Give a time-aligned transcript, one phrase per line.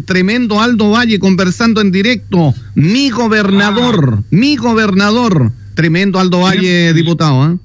[0.00, 2.54] tremendo Aldo Valle conversando en directo.
[2.74, 5.52] Mi gobernador, mi gobernador.
[5.74, 7.52] Tremendo Aldo Valle, diputado.
[7.52, 7.56] ¿eh?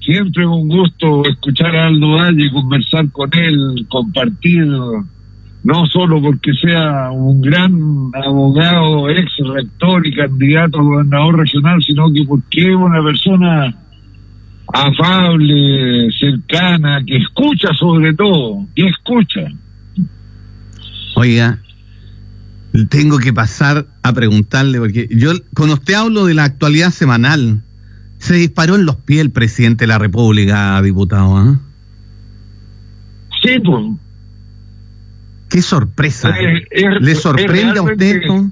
[0.00, 7.10] Siempre un gusto escuchar a Aldo Valle, conversar con él, compartir, no solo porque sea
[7.10, 13.02] un gran abogado, ex rector y candidato a gobernador regional, sino que porque es una
[13.02, 13.74] persona
[14.74, 19.50] afable, cercana, que escucha sobre todo, y escucha.
[21.14, 21.58] Oiga,
[22.88, 27.62] tengo que pasar a preguntarle, porque yo con usted hablo de la actualidad semanal.
[28.18, 31.52] Se disparó en los pies el presidente de la República, diputado.
[31.52, 31.56] ¿eh?
[33.42, 33.84] Sí, pues.
[35.50, 36.30] Qué sorpresa.
[36.40, 38.50] Eh, es- ¿Le sorprende a usted esto?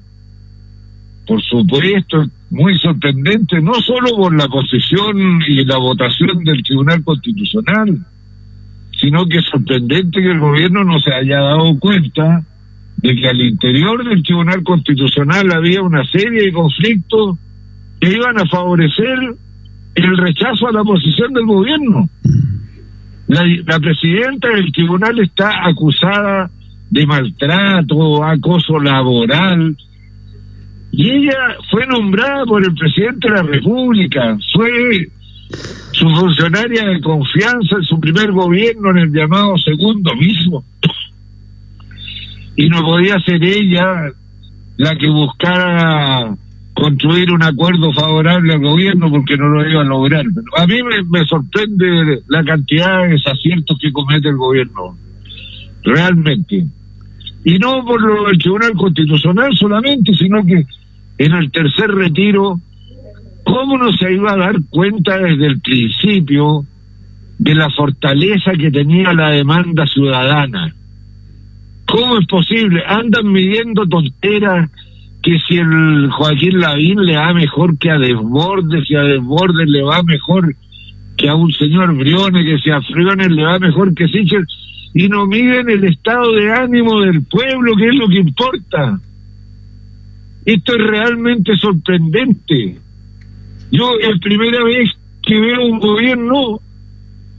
[1.26, 7.98] Por supuesto, muy sorprendente, no solo por la posición y la votación del Tribunal Constitucional,
[9.00, 12.44] sino que es sorprendente que el gobierno no se haya dado cuenta
[13.02, 17.36] de que al interior del Tribunal Constitucional había una serie de conflictos
[18.00, 19.18] que iban a favorecer
[19.94, 22.08] el rechazo a la posición del gobierno.
[23.28, 26.50] La, la presidenta del tribunal está acusada
[26.90, 29.76] de maltrato, acoso laboral,
[30.92, 35.08] y ella fue nombrada por el presidente de la República, fue
[35.92, 40.64] su funcionaria de confianza en su primer gobierno en el llamado segundo mismo.
[42.56, 44.12] Y no podía ser ella
[44.76, 46.34] la que buscara
[46.74, 50.24] construir un acuerdo favorable al gobierno porque no lo iba a lograr.
[50.56, 54.96] A mí me, me sorprende la cantidad de desaciertos que comete el gobierno,
[55.84, 56.66] realmente.
[57.44, 60.64] Y no por lo del Tribunal Constitucional solamente, sino que
[61.18, 62.60] en el tercer retiro,
[63.44, 66.64] ¿cómo no se iba a dar cuenta desde el principio
[67.38, 70.74] de la fortaleza que tenía la demanda ciudadana?
[71.92, 72.82] ¿Cómo es posible?
[72.86, 74.70] Andan midiendo tonteras
[75.22, 79.82] que si el Joaquín Lavín le va mejor que a Desbordes, si a Desbordes le
[79.82, 80.56] va mejor
[81.18, 84.46] que a un señor Briones, que si a Friones le va mejor que Sichel,
[84.94, 88.98] y no miden el estado de ánimo del pueblo, que es lo que importa.
[90.46, 92.78] Esto es realmente sorprendente.
[93.70, 94.90] Yo es primera vez
[95.22, 96.58] que veo un gobierno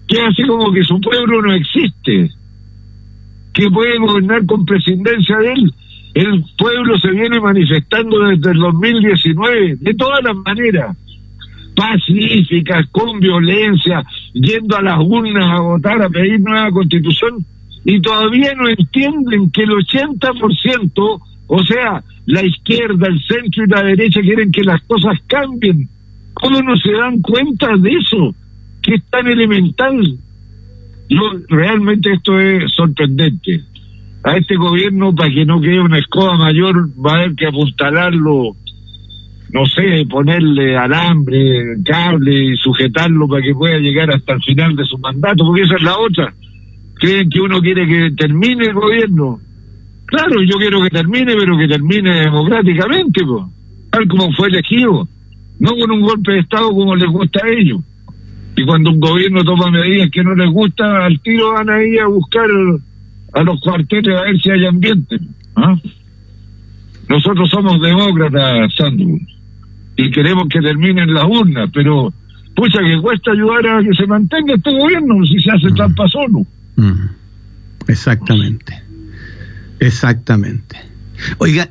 [0.08, 2.30] que hace como que su pueblo no existe,
[3.54, 5.74] que puede gobernar con presidencia de él.
[6.14, 10.96] El pueblo se viene manifestando desde el 2019, de todas las maneras,
[11.76, 14.04] pacíficas, con violencia,
[14.34, 17.46] yendo a las urnas a votar, a pedir nueva constitución,
[17.86, 23.84] y todavía no entienden que el 80%, o sea, la izquierda, el centro y la
[23.84, 25.90] derecha quieren que las cosas cambien.
[26.34, 28.34] ¿Cómo no se dan cuenta de eso?
[28.82, 30.18] Que es tan elemental.
[31.14, 33.62] Yo, realmente esto es sorprendente.
[34.24, 38.56] A este gobierno, para que no quede una escoba mayor, va a haber que apuntalarlo,
[39.52, 44.86] no sé, ponerle alambre, cable y sujetarlo para que pueda llegar hasta el final de
[44.86, 46.34] su mandato, porque esa es la otra.
[46.96, 49.40] Creen que uno quiere que termine el gobierno.
[50.06, 53.22] Claro, yo quiero que termine, pero que termine democráticamente,
[53.92, 55.08] tal como fue elegido,
[55.60, 57.82] no con un golpe de Estado como les gusta a ellos.
[58.56, 62.08] Y cuando un gobierno toma medidas que no les gusta, al tiro van ahí a
[62.08, 62.48] buscar
[63.34, 65.20] a los cuarteles a ver si hay ambiente.
[65.56, 65.76] ¿ah?
[67.10, 69.18] Nosotros somos demócratas, Sandro,
[69.96, 72.14] y queremos que terminen las urnas, pero
[72.56, 76.46] pucha que cuesta ayudar a que se mantenga este gobierno si se hace trampa solo.
[76.76, 77.08] Mm.
[77.88, 78.82] Exactamente.
[79.80, 80.78] Exactamente.
[81.40, 81.70] Oiga,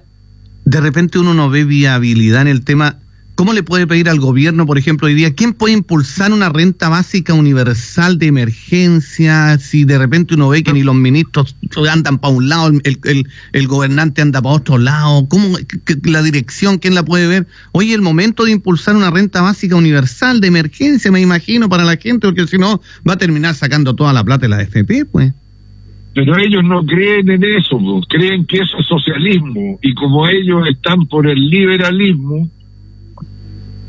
[0.64, 2.96] de repente uno no ve viabilidad en el tema.
[3.34, 6.90] ¿Cómo le puede pedir al gobierno, por ejemplo, hoy día, quién puede impulsar una renta
[6.90, 11.56] básica universal de emergencia si de repente uno ve que ni los ministros
[11.90, 15.26] andan para un lado, el, el, el gobernante anda para otro lado?
[15.28, 17.46] ¿Cómo que- la dirección, quién la puede ver?
[17.72, 21.96] Hoy el momento de impulsar una renta básica universal de emergencia, me imagino, para la
[21.96, 25.32] gente, porque si no va a terminar sacando toda la plata de la FP, pues.
[26.14, 29.78] Pero ellos no creen en eso, pues, creen que eso es socialismo.
[29.80, 32.50] Y como ellos están por el liberalismo,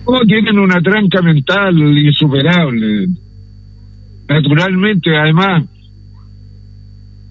[0.07, 3.07] no tienen una tranca mental insuperable.
[4.27, 5.63] Naturalmente, además,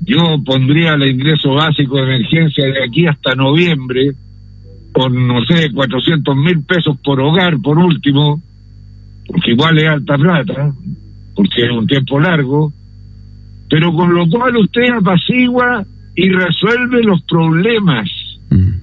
[0.01, 4.13] yo pondría el ingreso básico de emergencia de aquí hasta noviembre,
[4.93, 8.43] con, no sé, 400 mil pesos por hogar, por último,
[9.27, 10.73] porque igual es alta plata,
[11.35, 12.73] porque es un tiempo largo,
[13.71, 15.85] pero con lo cual usted apacigua
[16.15, 18.09] y resuelve los problemas
[18.53, 18.82] Mm.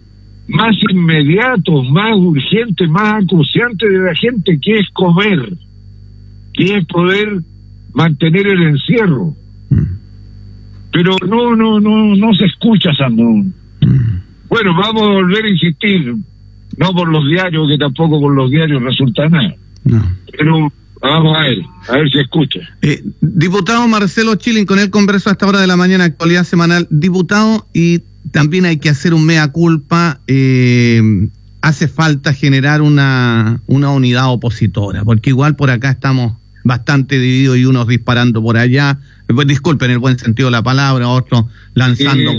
[0.50, 5.54] Más inmediatos, más urgentes, más acuciantes de la gente, que es comer,
[6.54, 7.42] que es poder
[7.94, 9.36] mantener el encierro.
[9.70, 9.84] Mm.
[10.92, 13.46] Pero no, no, no, no se escucha, Sandro.
[14.50, 16.16] bueno, vamos a volver a insistir,
[16.78, 19.54] no por los diarios, que tampoco por los diarios resulta nada.
[20.32, 21.60] Pero vamos a ver,
[21.90, 22.62] a ver si escucha.
[22.82, 26.88] Eh, diputado Marcelo Chilin, con él converso a esta hora de la mañana, actualidad semanal.
[26.90, 30.20] Diputado, y también hay que hacer un mea culpa.
[30.28, 31.02] Eh,
[31.62, 36.34] hace falta generar una, una unidad opositora, porque igual por acá estamos
[36.64, 41.08] bastante divididos y unos disparando por allá, pues, disculpen el buen sentido de la palabra,
[41.08, 42.32] otros lanzando.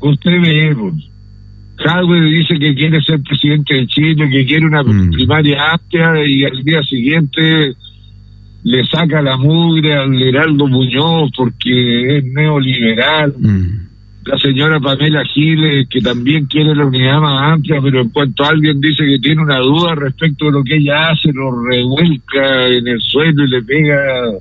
[0.00, 5.10] usted ve, pues, dice que quiere ser presidente de Chile, que quiere una mm.
[5.10, 7.74] primaria amplia y al día siguiente
[8.64, 13.34] le saca la mugre al Heraldo Muñoz porque es neoliberal.
[13.38, 13.81] Mm
[14.24, 18.80] la señora Pamela Giles, que también quiere la unidad más amplia, pero en cuanto alguien
[18.80, 23.00] dice que tiene una duda respecto de lo que ella hace, lo revuelca en el
[23.00, 23.98] suelo y le pega.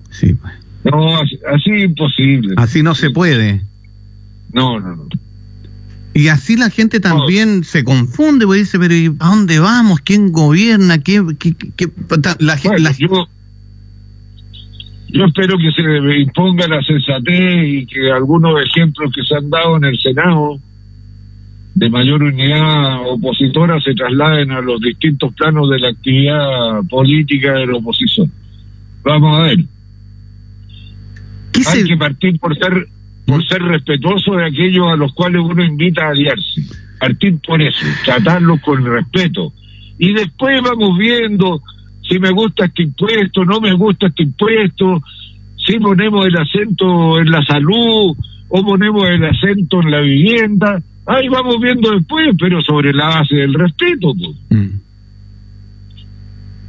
[0.10, 0.34] Sí.
[0.34, 0.54] Pues.
[0.84, 1.40] No, así,
[1.72, 2.56] es imposible.
[2.58, 3.62] Así no se puede.
[4.54, 5.08] No, no, no.
[6.14, 10.02] Y así la gente también se confunde, pues dice, pero ¿a dónde vamos?
[10.02, 10.98] ¿Quién gobierna?
[11.00, 11.90] ¿Qué, qué,
[12.40, 13.30] la, la, yo
[15.14, 19.86] espero que se imponga la sensatez y que algunos ejemplos que se han dado en
[19.86, 20.58] el Senado
[21.76, 27.68] de mayor unidad opositora se trasladen a los distintos planos de la actividad política de
[27.68, 28.32] la oposición.
[29.04, 29.60] Vamos a ver.
[31.68, 32.88] Hay que partir por ser
[33.26, 36.62] por ser respetuoso de aquellos a los cuales uno invita a aliarse.
[37.00, 39.54] Partir por eso, tratarlos con respeto.
[39.98, 41.62] Y después vamos viendo
[42.12, 45.02] si me gusta este impuesto, no me gusta este impuesto,
[45.56, 48.18] si ponemos el acento en la salud
[48.50, 53.36] o ponemos el acento en la vivienda, ahí vamos viendo después, pero sobre la base
[53.36, 54.14] del respeto.
[54.50, 54.82] Mm.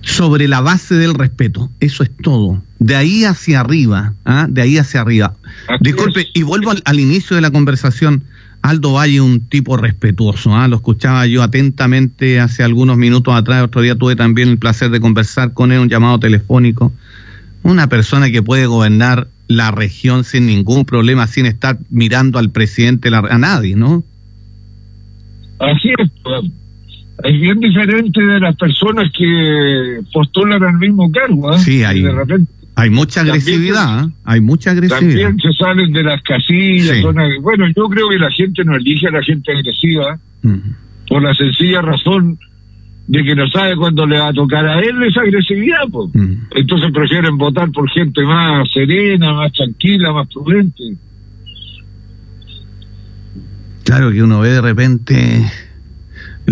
[0.03, 2.63] Sobre la base del respeto, eso es todo.
[2.79, 4.47] De ahí hacia arriba, ¿ah?
[4.49, 5.35] de ahí hacia arriba.
[5.81, 8.23] Disculpe, y vuelvo al, inicio de la conversación.
[8.63, 10.69] Aldo Valle, un tipo respetuoso, ¿ah?
[10.69, 15.01] lo escuchaba yo atentamente hace algunos minutos atrás, otro día tuve también el placer de
[15.01, 16.93] conversar con él, un llamado telefónico,
[17.65, 23.11] una persona que puede gobernar la región sin ningún problema, sin estar mirando al presidente,
[23.13, 24.05] a nadie, ¿no?
[25.59, 26.11] Así es,
[27.25, 31.59] es bien diferente de las personas que postulan al mismo cargo, ¿eh?
[31.59, 34.11] Sí, hay, de repente hay mucha agresividad, ¿eh?
[34.25, 35.01] hay mucha agresividad.
[35.01, 37.03] También se salen de las casillas.
[37.41, 40.19] bueno, yo creo que la gente no elige a la gente agresiva
[41.09, 42.39] por la sencilla razón
[43.07, 45.85] de que no sabe cuándo le va a tocar a él esa agresividad.
[46.53, 50.97] Entonces prefieren votar por gente más serena, más tranquila, más prudente.
[53.85, 55.53] Claro que uno ve de repente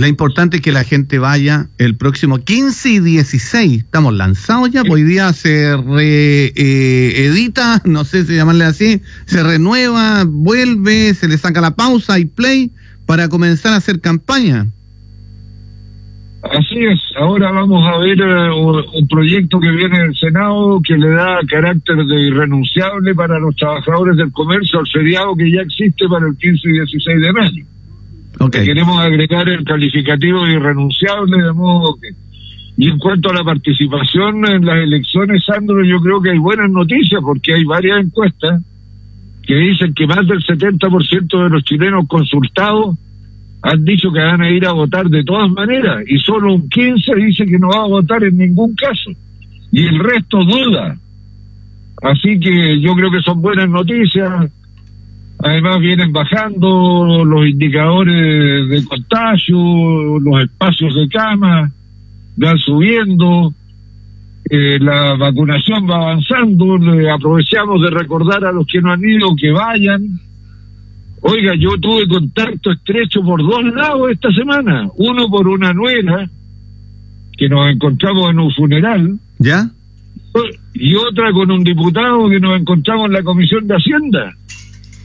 [0.01, 3.85] lo importante es que la gente vaya el próximo 15 y 16.
[3.85, 10.25] Estamos lanzados ya, hoy día se reedita, eh, no sé si llamarle así, se renueva,
[10.27, 12.71] vuelve, se le saca la pausa y play
[13.05, 14.69] para comenzar a hacer campaña.
[16.45, 21.11] Así es, ahora vamos a ver eh, un proyecto que viene del Senado que le
[21.11, 26.27] da carácter de irrenunciable para los trabajadores del comercio al feriado que ya existe para
[26.27, 27.65] el 15 y 16 de mayo.
[28.49, 32.09] Queremos agregar el calificativo irrenunciable, de modo que...
[32.77, 36.71] Y en cuanto a la participación en las elecciones, Sandro, yo creo que hay buenas
[36.71, 38.63] noticias porque hay varias encuestas
[39.43, 42.97] que dicen que más del 70% de los chilenos consultados
[43.63, 47.15] han dicho que van a ir a votar de todas maneras y solo un 15
[47.17, 49.11] dice que no va a votar en ningún caso
[49.73, 50.97] y el resto duda.
[52.03, 54.51] Así que yo creo que son buenas noticias.
[55.43, 61.71] Además vienen bajando los indicadores de contagio, los espacios de cama
[62.37, 63.55] van subiendo,
[64.51, 66.79] eh, la vacunación va avanzando,
[67.15, 70.21] aprovechamos de recordar a los que no han ido que vayan.
[71.23, 76.29] Oiga, yo tuve contacto estrecho por dos lados esta semana, uno por una nuera
[77.39, 79.19] que nos encontramos en un funeral.
[79.39, 79.71] ¿Ya?
[80.75, 84.35] Y otra con un diputado que nos encontramos en la Comisión de Hacienda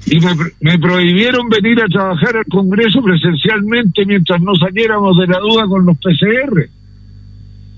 [0.07, 0.19] y
[0.61, 5.85] me, prohibieron venir a trabajar al Congreso presencialmente mientras no saliéramos de la duda con
[5.85, 6.69] los PCR.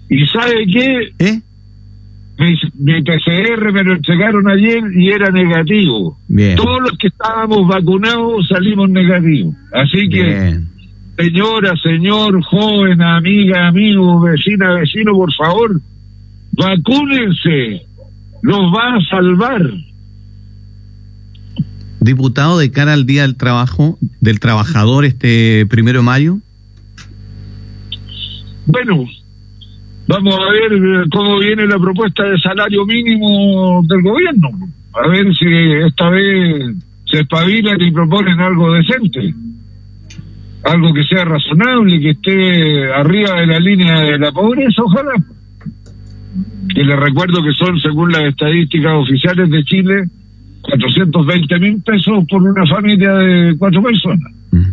[0.09, 1.13] ¿Y sabe qué?
[1.19, 1.41] ¿Eh?
[2.79, 6.17] Mi, PCR me lo entregaron ayer y era negativo.
[6.55, 9.55] Todos los que estábamos vacunados salimos negativos.
[9.71, 10.59] Así que,
[11.17, 15.81] señora, señor, joven, amiga, amigo, vecina, vecino, por favor,
[16.51, 17.85] vacúnense.
[18.43, 19.63] Los va a salvar
[21.99, 26.37] diputado de cara al Día del Trabajo, del Trabajador este primero de mayo?
[28.65, 29.05] Bueno,
[30.07, 34.49] vamos a ver eh, cómo viene la propuesta de salario mínimo del gobierno.
[34.93, 35.45] A ver si
[35.85, 36.75] esta vez
[37.05, 39.33] se espabilan y proponen algo decente.
[40.63, 45.13] algo que sea razonable, que esté arriba de la línea de la pobreza, ojalá.
[46.75, 50.09] Y les recuerdo que son, según las estadísticas oficiales de Chile,
[50.67, 54.31] 420 mil pesos por una familia de cuatro personas.
[54.51, 54.65] Mm.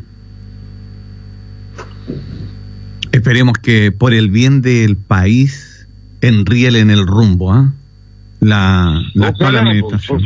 [3.12, 5.86] Esperemos que por el bien del país
[6.20, 7.72] enrielen el rumbo, ¿ah?
[8.40, 10.20] La, la ojalá, administración.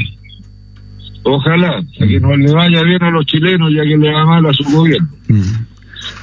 [1.22, 4.52] ojalá, que no le vaya bien a los chilenos ya que le va mal a
[4.52, 5.08] su gobierno.
[5.28, 5.42] Mm.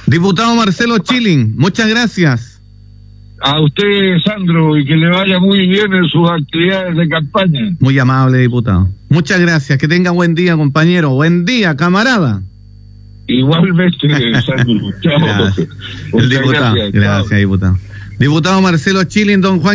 [0.08, 2.60] Diputado Marcelo Chilling, muchas gracias.
[3.40, 7.76] A usted, Sandro, y que le vaya muy bien en sus actividades de campaña.
[7.80, 8.88] Muy amable, diputado.
[9.08, 9.78] Muchas gracias.
[9.78, 11.10] Que tenga buen día, compañero.
[11.10, 12.42] Buen día, camarada.
[13.26, 14.08] Igualmente,
[14.42, 14.90] Sandro.
[15.00, 15.66] Chao.
[16.12, 16.74] El diputado.
[16.92, 17.78] Gracias, diputado.
[18.18, 19.74] Diputado Marcelo Chilling, don Juan.